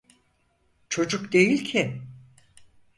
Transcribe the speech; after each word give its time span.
Çocuk 0.89 1.33
değil 1.33 1.63
ki… 1.63 2.01